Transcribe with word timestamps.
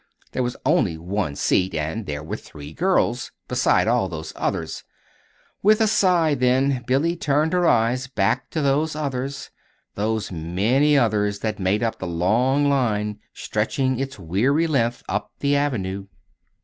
There 0.31 0.41
was 0.41 0.57
only 0.65 0.97
one 0.97 1.35
seat, 1.35 1.75
and 1.75 2.07
there 2.07 2.23
were 2.23 2.35
three 2.35 2.73
girls, 2.73 3.31
besides 3.47 3.87
all 3.87 4.09
those 4.09 4.33
others. 4.35 4.83
With 5.61 5.79
a 5.79 5.85
sigh, 5.85 6.33
then, 6.33 6.83
Billy 6.87 7.15
turned 7.15 7.53
her 7.53 7.67
eyes 7.67 8.07
back 8.07 8.49
to 8.49 8.63
those 8.63 8.95
others 8.95 9.51
those 9.93 10.31
many 10.31 10.97
others 10.97 11.41
that 11.41 11.59
made 11.59 11.83
up 11.83 11.99
the 11.99 12.07
long 12.07 12.67
line 12.67 13.19
stretching 13.31 13.99
its 13.99 14.17
weary 14.17 14.65
length 14.65 15.03
up 15.07 15.33
the 15.37 15.55
Avenue. 15.55 16.07